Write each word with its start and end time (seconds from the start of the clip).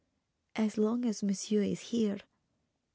as 0.55 0.79
long 0.79 1.05
as 1.05 1.21
monsieur 1.21 1.61
is 1.61 1.79
here." 1.81 2.19